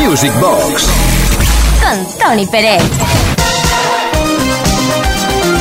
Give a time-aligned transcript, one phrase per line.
[0.00, 0.88] Music Box
[1.82, 2.82] con Tony Pérez.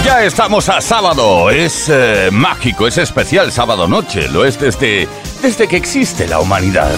[0.05, 5.09] Ya estamos a sábado, es eh, mágico, es especial sábado noche, lo es desde,
[5.41, 6.89] desde que existe la humanidad.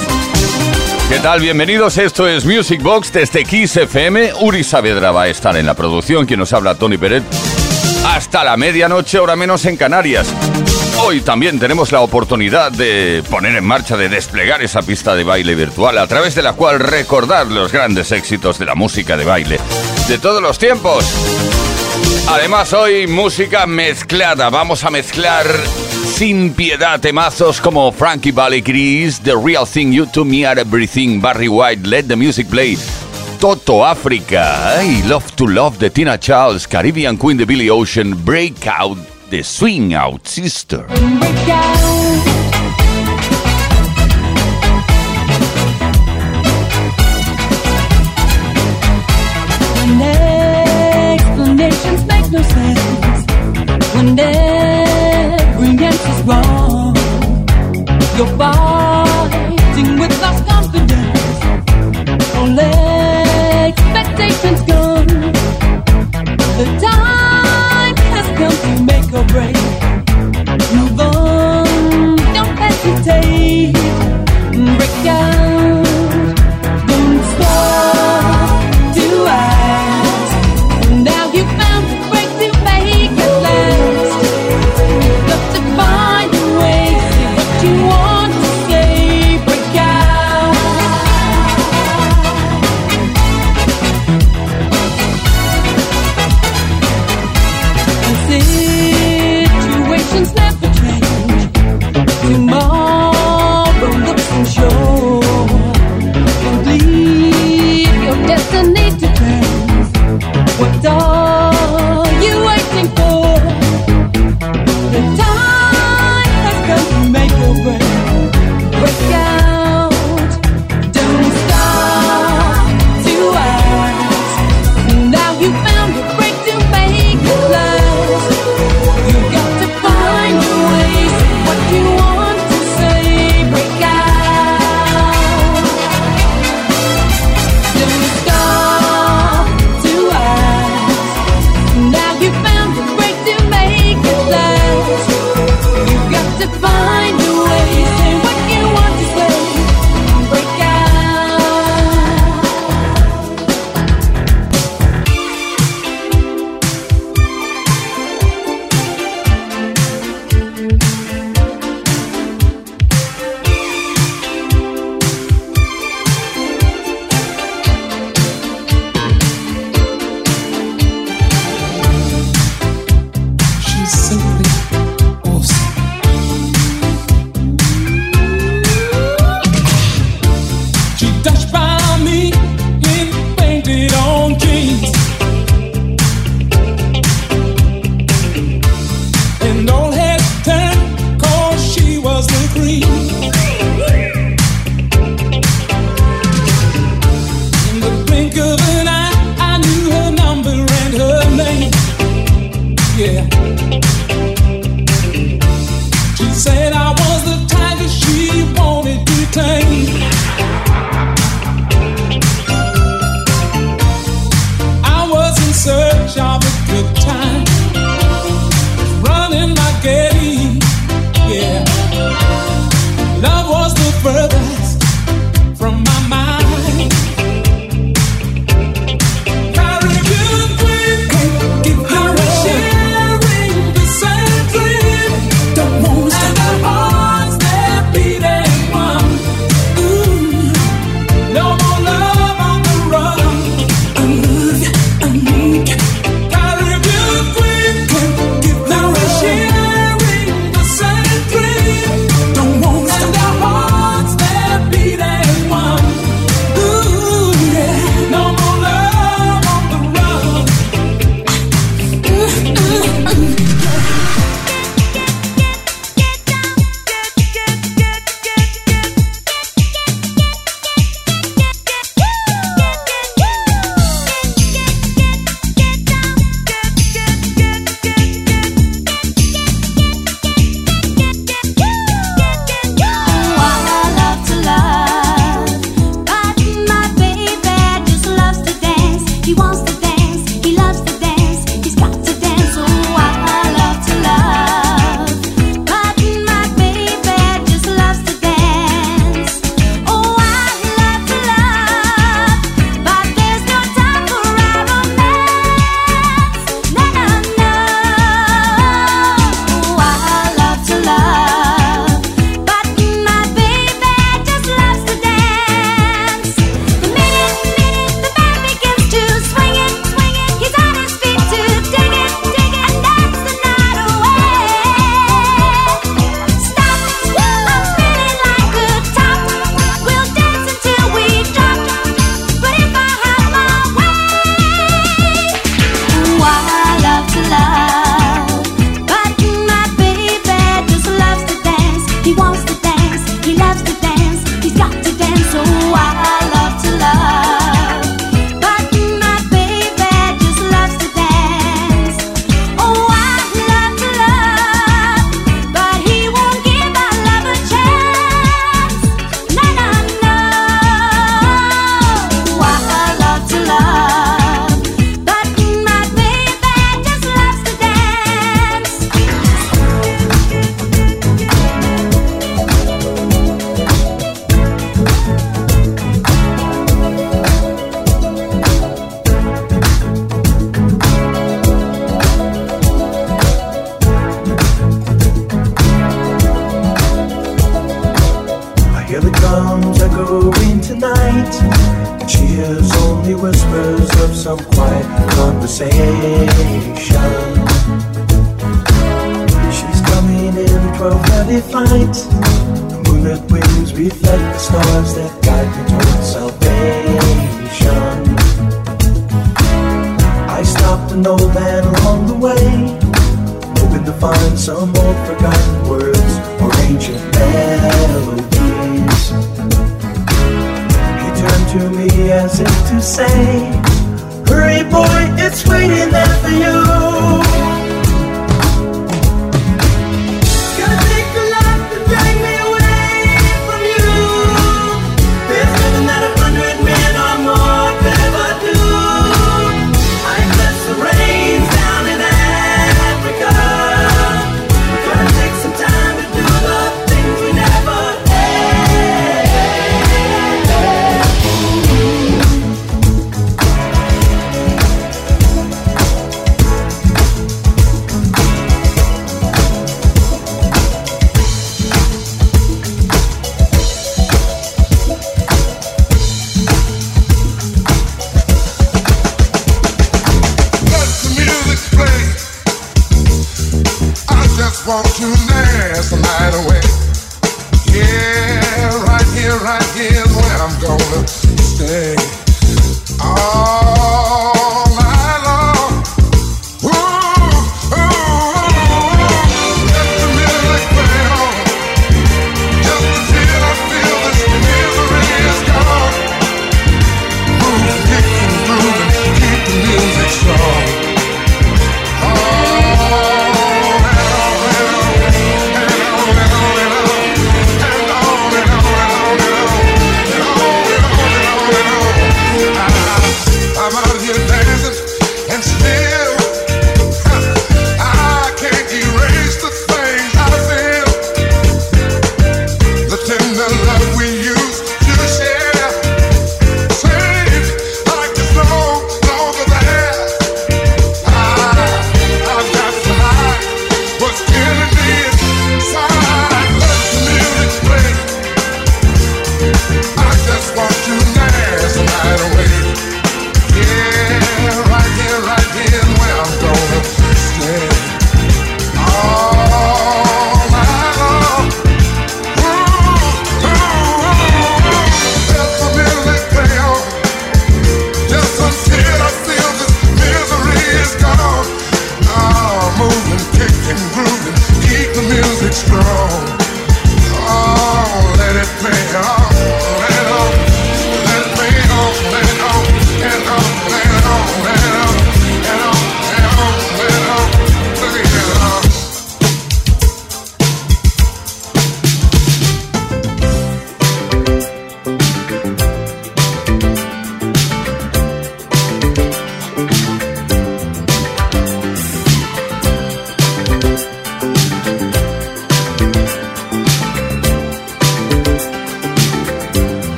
[1.09, 1.39] ¿Qué tal?
[1.39, 4.33] Bienvenidos, esto es Music Box desde Kiss FM.
[4.42, 7.23] Uri Saavedra va a estar en la producción, quien nos habla Tony Peret.
[8.05, 10.28] Hasta la medianoche, hora menos en Canarias.
[11.04, 15.56] Hoy también tenemos la oportunidad de poner en marcha, de desplegar esa pista de baile
[15.56, 19.59] virtual a través de la cual recordar los grandes éxitos de la música de baile
[20.08, 21.03] de todos los tiempos.
[22.30, 25.48] Además hoy música mezclada, vamos a mezclar
[26.16, 31.20] sin piedad temazos como Frankie Valley Chris, The Real Thing, You To Me Are Everything,
[31.20, 32.77] Barry White, Let the Music Play,
[33.39, 39.20] Toto Africa, I Love to Love de Tina Charles, Caribbean Queen de Billy Ocean, Breakout
[39.31, 40.85] de Swing Out Sister.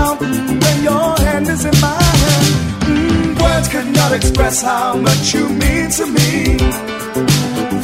[0.00, 0.16] down
[0.62, 2.48] when your hand is in my hand.
[2.90, 6.30] Mm, words cannot express how much you mean to me.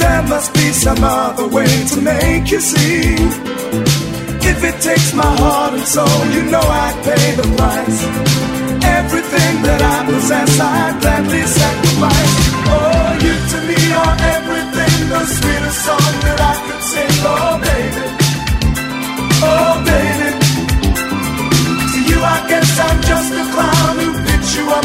[0.02, 3.00] There must be some other way to make you see.
[4.50, 8.00] If it takes my heart and soul, you know I'd pay the price.
[8.98, 12.34] Everything that I possess, I'd gladly sacrifice.
[12.74, 17.14] Oh, you to me are everything, the sweetest song that I could sing.
[17.34, 18.04] Oh, baby.
[19.50, 20.15] Oh, baby.
[22.78, 24.84] I'm just a clown who picks you up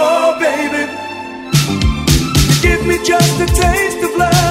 [0.00, 0.84] Oh, baby.
[2.62, 4.47] Give me just a taste of love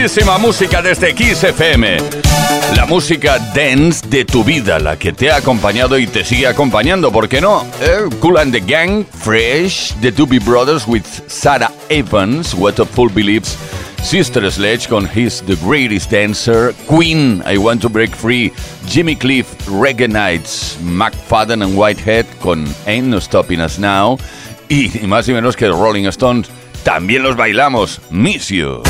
[0.00, 1.44] Muchísima música desde Kiss.
[2.74, 7.12] La música dance de tu vida, la que te ha acompañado y te sigue acompañando,
[7.12, 7.66] ¿por qué no?
[7.82, 13.10] Eh, cool and the Gang, Fresh, The Doobie Brothers with Sarah Evans, What a Fool
[13.10, 13.58] Believes,
[14.02, 18.54] Sister Sledge con He's the Greatest Dancer, Queen, I Want to Break Free,
[18.86, 24.18] Jimmy Cliff, Reggae Nights, McFadden and Whitehead con Ain't No Stopping Us Now,
[24.70, 26.48] y ni más ni menos que Rolling Stones.
[26.84, 28.82] También los bailamos, Miss You.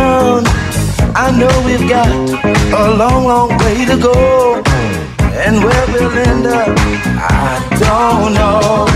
[0.00, 0.46] Around.
[1.14, 2.08] I know we've got
[2.82, 4.62] a long, long way to go.
[5.46, 6.68] And where we'll end up,
[7.16, 8.86] I don't know.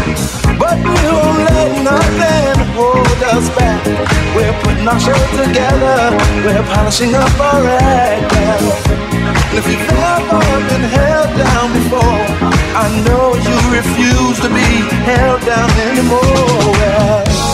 [0.59, 3.81] But we won't let nothing hold us back.
[4.37, 5.99] We're putting our show together.
[6.45, 8.33] We're polishing up our act.
[8.49, 8.65] And
[9.59, 12.21] if you've ever been held down before,
[12.77, 14.71] I know you refuse to be
[15.09, 16.75] held down anymore.
[16.79, 17.54] Well,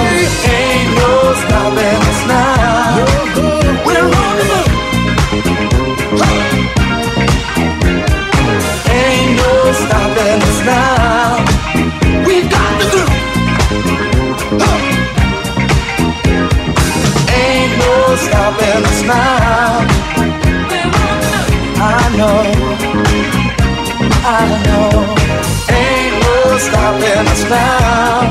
[27.01, 28.29] stopping us now.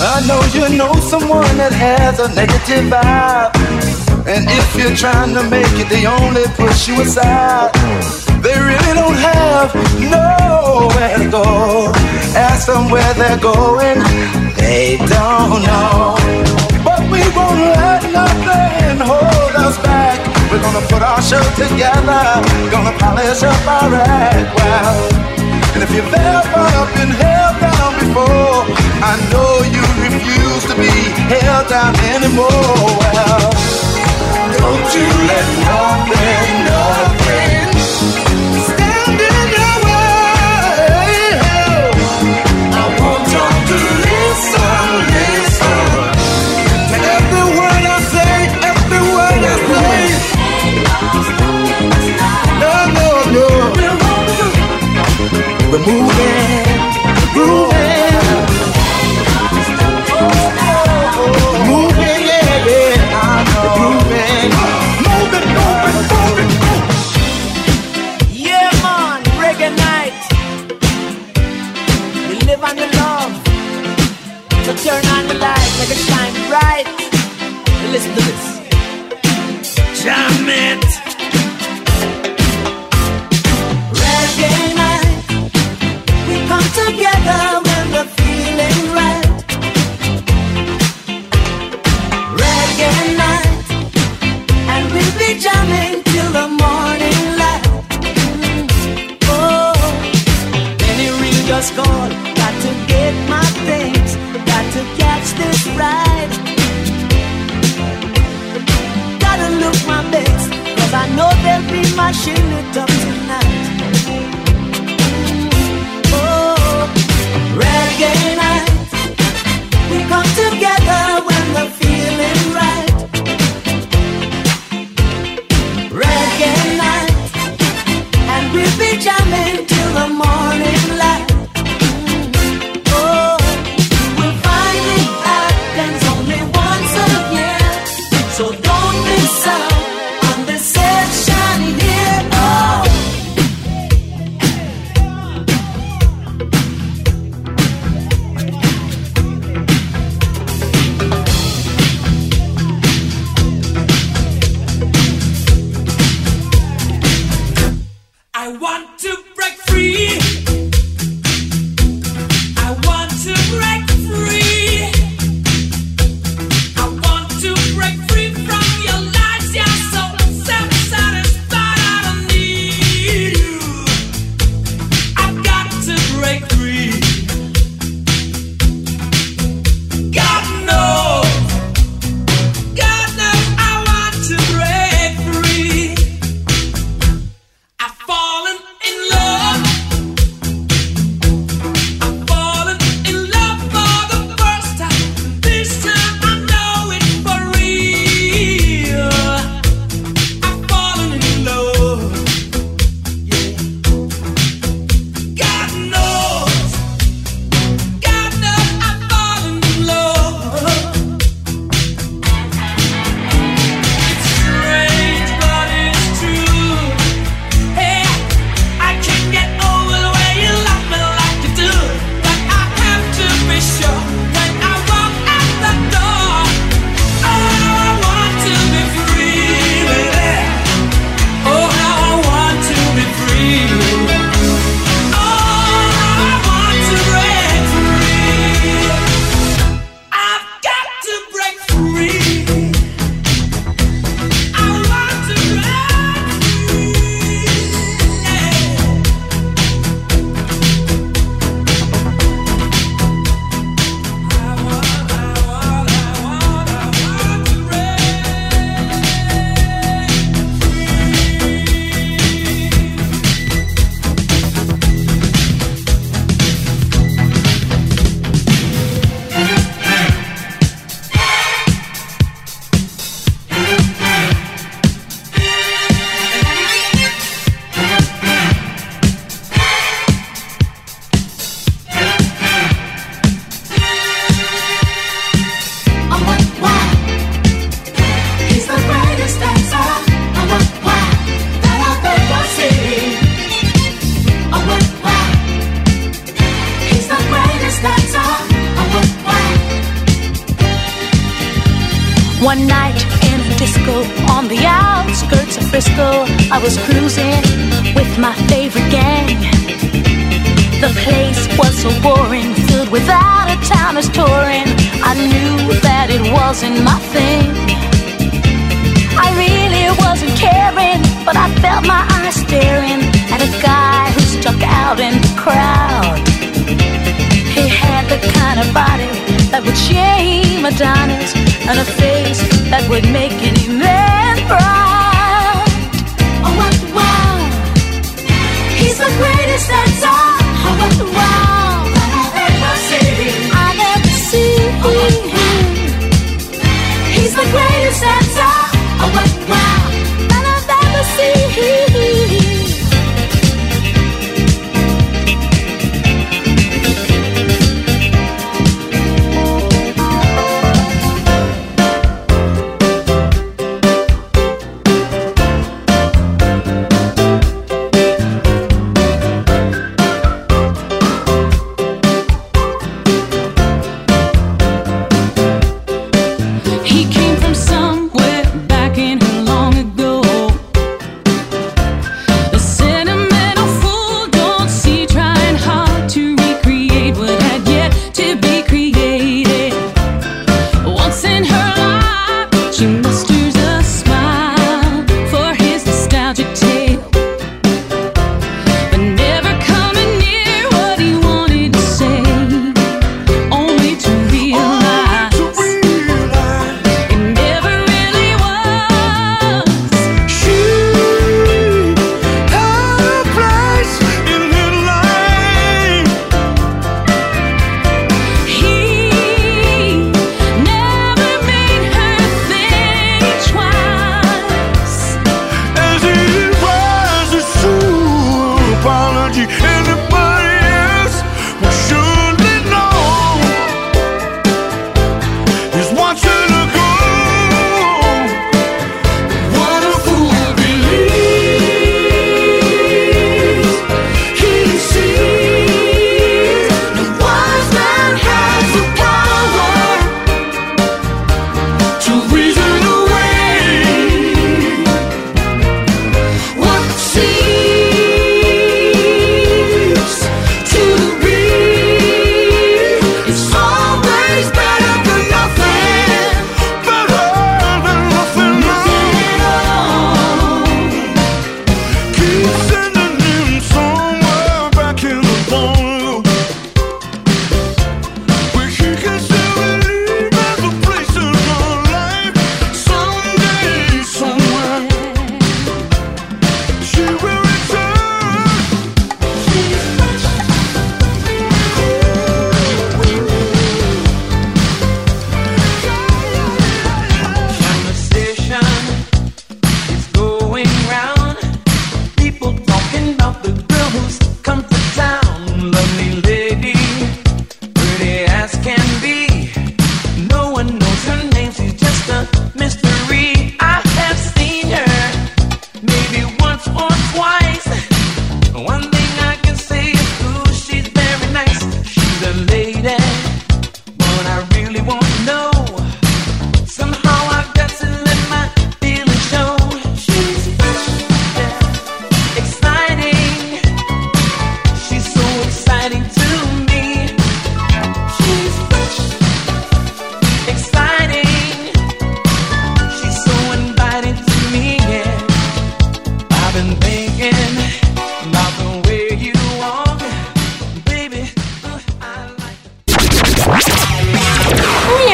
[0.00, 3.54] I know you know someone that has a negative vibe.
[4.26, 7.72] And if you're trying to make it, they only push you aside.
[8.42, 11.92] They really don't have nowhere to go.
[12.36, 13.98] Ask them where they're going,
[14.54, 16.14] they don't know.
[16.84, 19.47] But we won't let nothing hold.
[20.58, 24.58] We're gonna put our show together, gonna polish up our act.
[24.58, 25.06] Well,
[25.74, 26.66] and if you've ever
[26.98, 28.66] been held down before,
[28.98, 30.90] I know you refuse to be
[31.30, 32.77] held down anymore.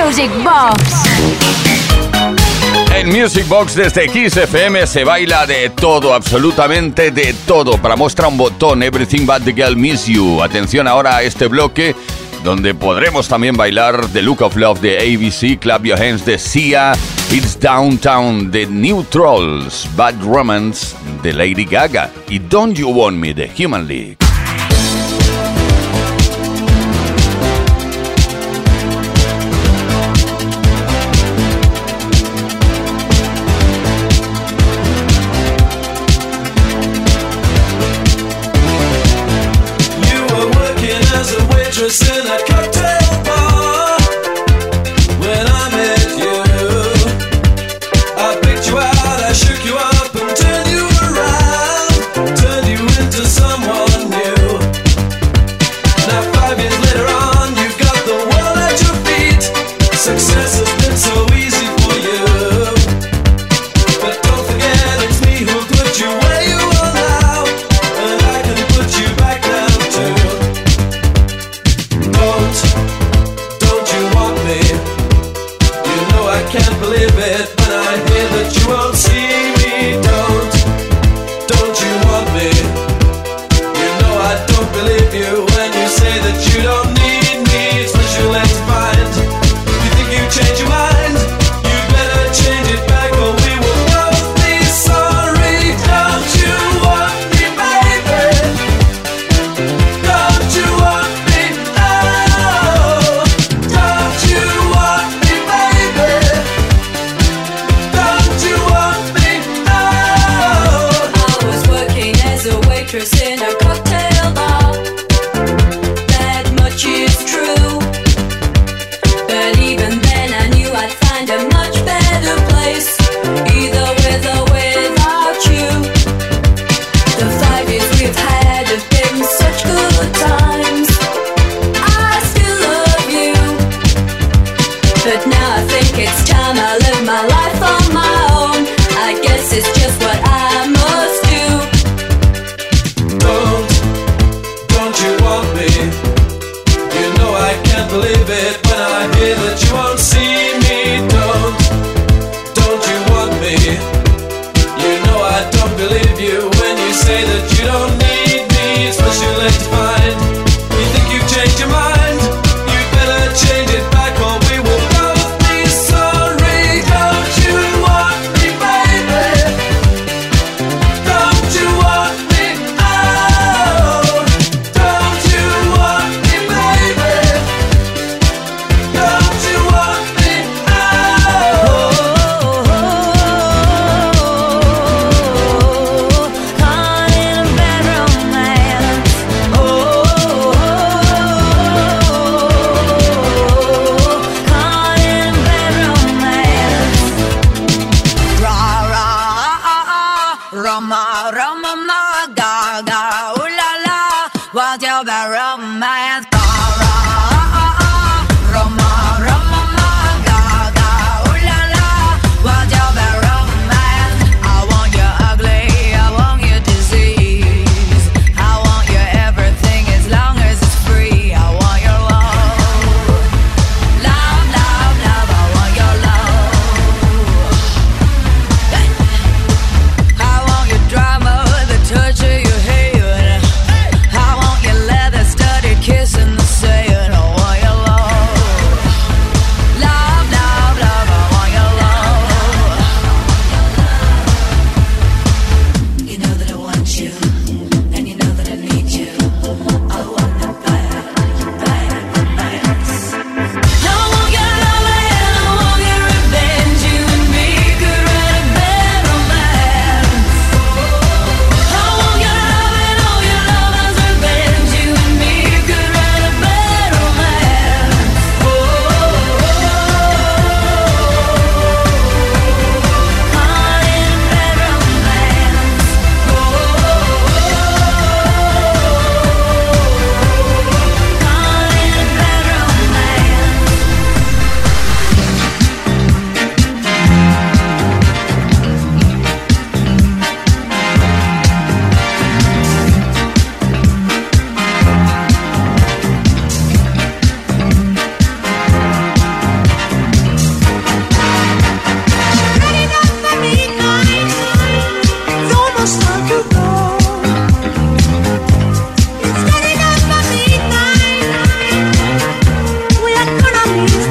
[0.04, 1.04] Music Box.
[2.94, 7.78] En Music Box desde Kiss FM se baila de todo, absolutamente de todo.
[7.78, 10.42] Para muestra un botón, Everything But the Girl Miss You.
[10.42, 11.96] Atención ahora a este bloque
[12.42, 16.92] donde podremos también bailar The Look of Love de ABC, Clap Your Hands de Sia,
[17.30, 23.32] It's Downtown de New Trolls, Bad Romance de Lady Gaga y Don't You Want Me
[23.32, 24.23] de Human League.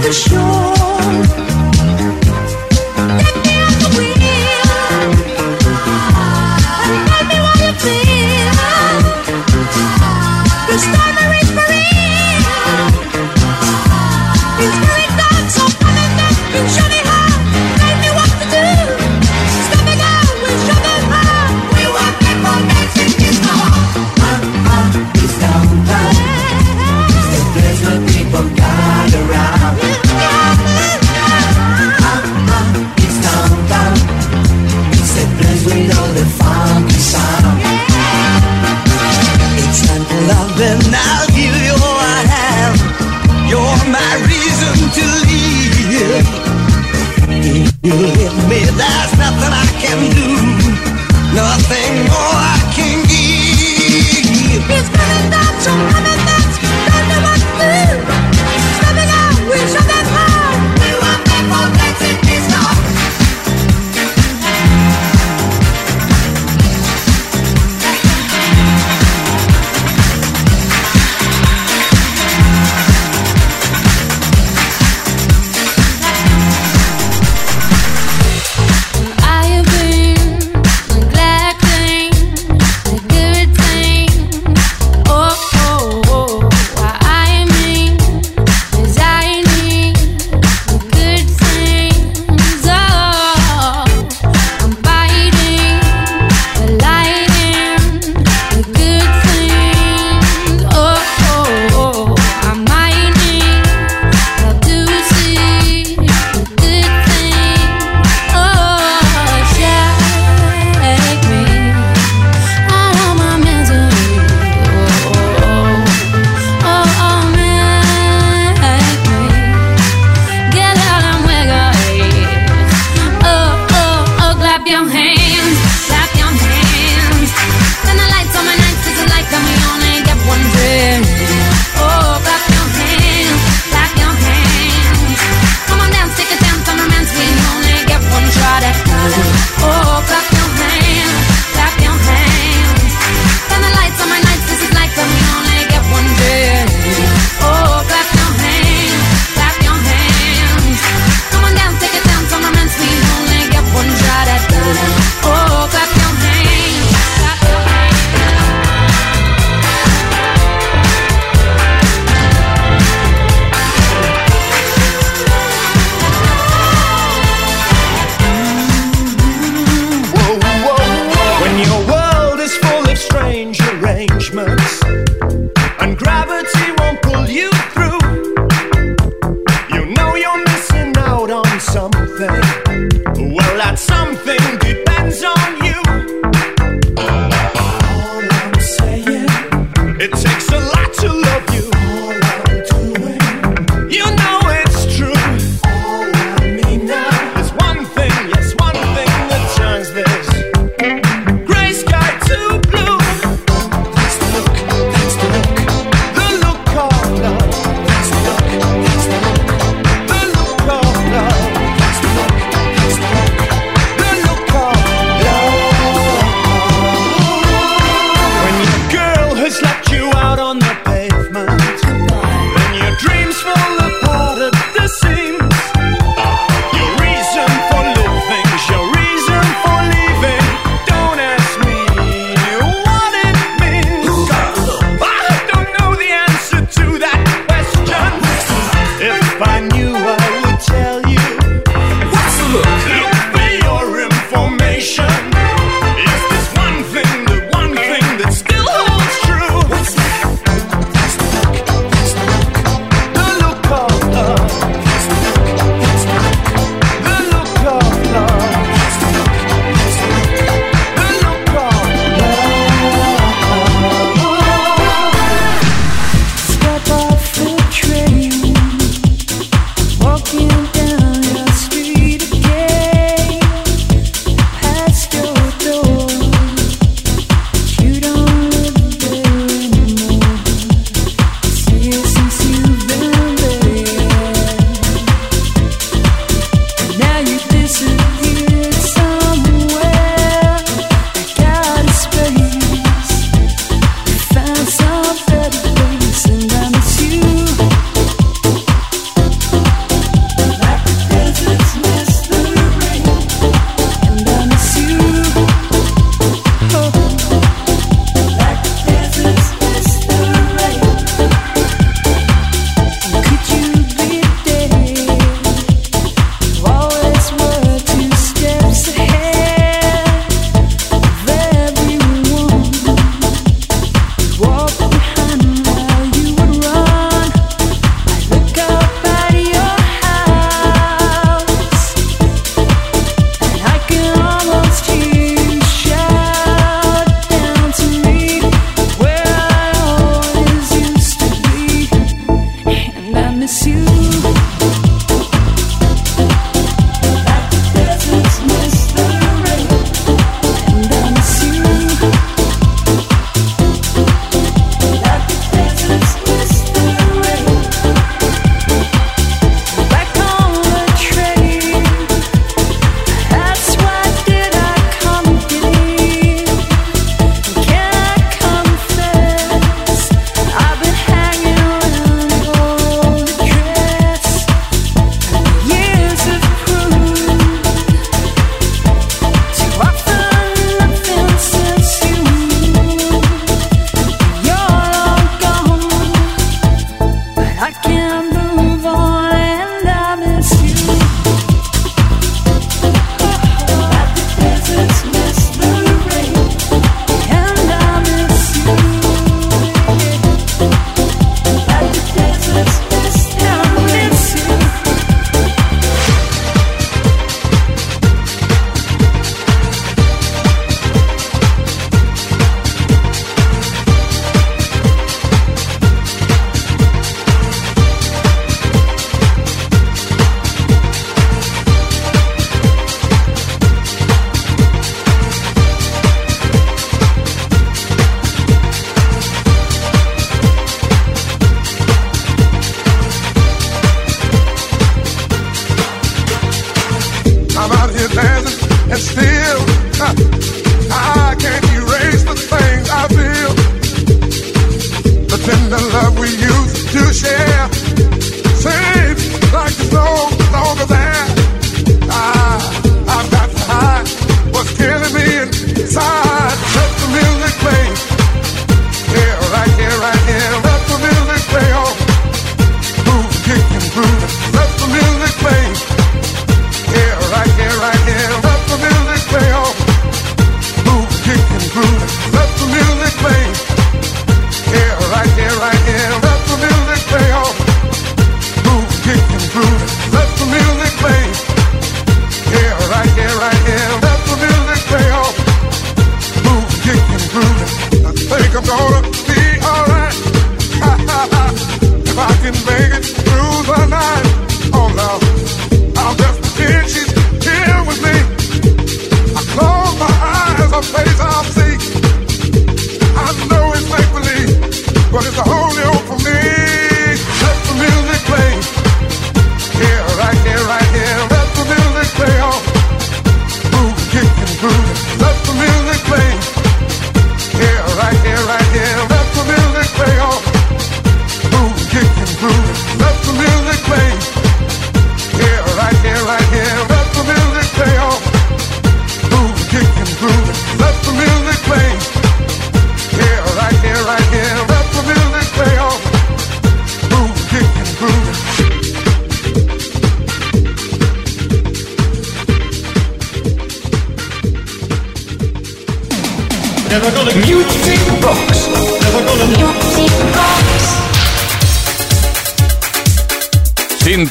[0.04, 0.73] This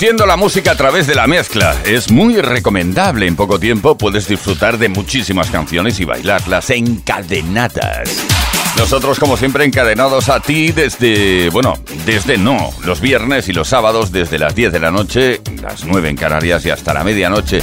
[0.02, 1.76] Sintiendo la música a través de la mezcla.
[1.84, 3.28] Es muy recomendable.
[3.28, 8.10] En poco tiempo puedes disfrutar de muchísimas canciones y bailarlas encadenadas.
[8.76, 11.74] Nosotros, como siempre, encadenados a ti desde, bueno,
[12.04, 16.08] desde no, los viernes y los sábados desde las 10 de la noche, las 9
[16.08, 17.62] en Canarias y hasta la medianoche,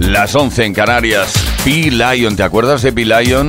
[0.00, 1.32] las 11 en Canarias.
[1.62, 3.46] P-Lion, ¿te acuerdas de P-Lion?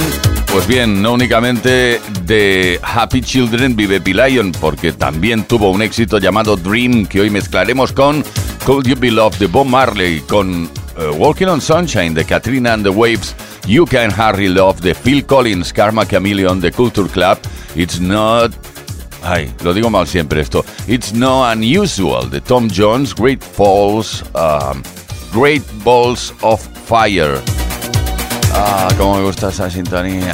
[0.54, 6.56] Pues bien, no únicamente de Happy Children vive P-Lion, porque también tuvo un éxito llamado
[6.56, 8.24] Dream, que hoy mezclaremos con
[8.64, 12.84] Could You Be Loved de Bob Marley, con eh, Walking on Sunshine de Katrina and
[12.84, 13.36] the Waves,
[13.66, 17.40] You Can Hardly Love de Phil Collins, Karma Chameleon de Culture Club,
[17.76, 18.54] It's Not
[19.24, 20.64] Ay, lo digo mal siempre esto.
[20.88, 24.84] It's No Unusual de Tom Jones, Great Falls, um,
[25.34, 27.42] Great Balls of Fire.
[28.56, 30.32] Ah, cómo me gusta esa sintonía.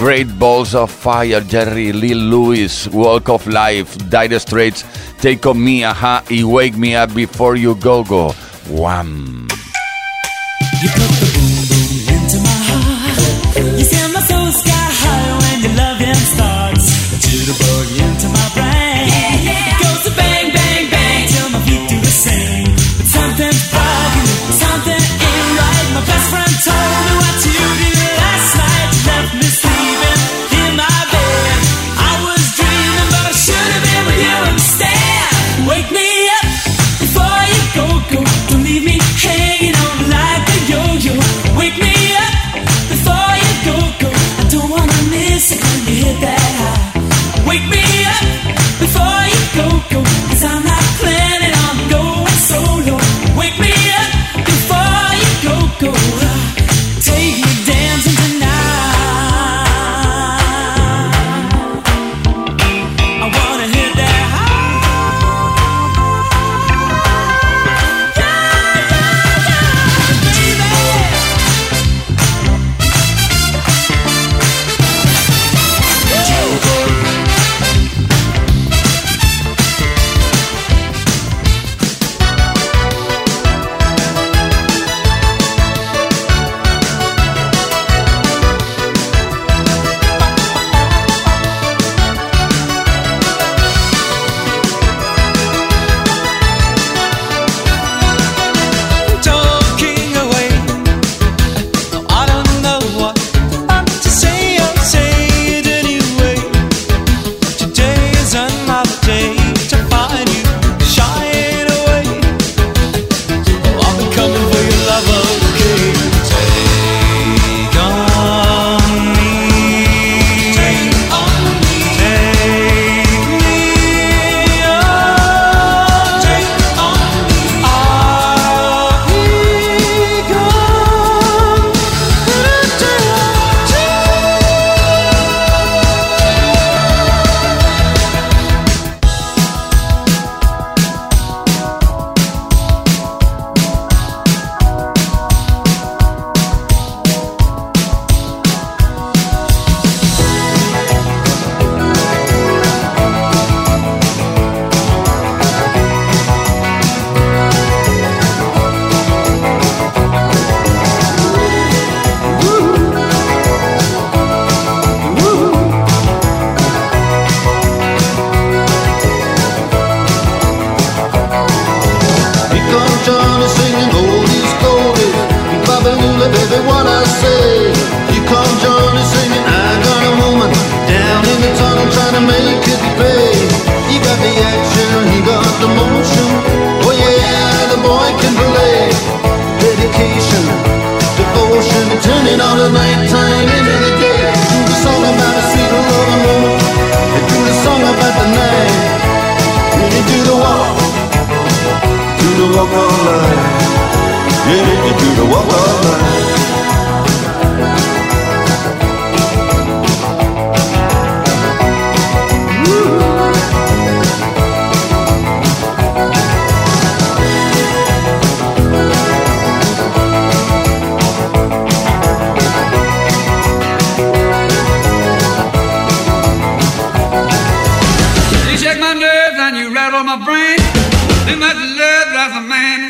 [0.00, 4.84] Great Balls of Fire, Jerry Lee Lewis, Walk of Life, Dire Straits,
[5.20, 8.34] Take on Me, Aha, y Wake Me Up Before You Go Go.
[8.68, 9.46] Wham.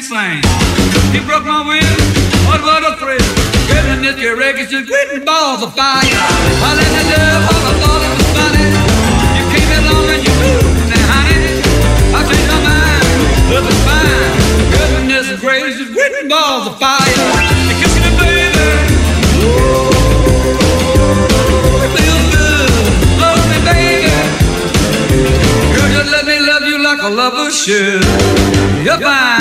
[0.05, 0.45] Insane.
[1.17, 1.97] You broke my will,
[2.45, 3.17] What what a thrill.
[3.69, 6.05] Goodness, your records just quitting balls of fire.
[6.05, 8.69] I let the devil, I thought it was funny.
[9.39, 11.57] You came along and you moved me, honey.
[12.13, 13.09] I changed my mind,
[13.49, 14.33] looking fine.
[14.77, 17.01] Goodness gracious, quitting balls of fire.
[17.65, 18.61] You kissing me, baby.
[19.41, 19.89] Ooh,
[21.81, 22.73] it feels good.
[23.25, 24.13] Love me, baby.
[25.73, 28.05] Girl, just let me love you like a lover should.
[28.85, 29.41] You're fine,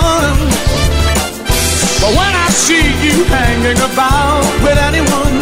[3.37, 5.37] hanging about with anyone,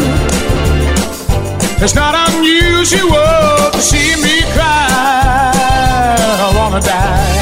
[1.82, 4.90] it's not unusual to see me cry.
[6.46, 7.38] I wanna die.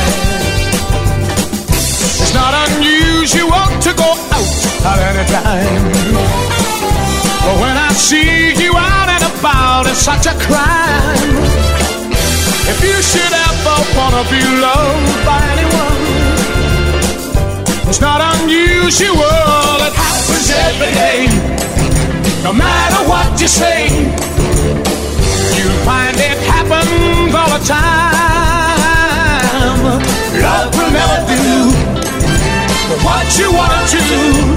[2.23, 5.85] It's not unusual to go out at any time.
[7.45, 11.35] But when I see you out and about, it's such a crime.
[12.73, 16.03] If you should ever wanna be loved by anyone,
[17.89, 19.73] it's not unusual.
[19.89, 21.27] It happens every day.
[22.43, 23.89] No matter what you say,
[25.59, 28.09] you find it happens all the time.
[30.43, 31.73] Love will never do
[33.05, 34.48] what you wanna do.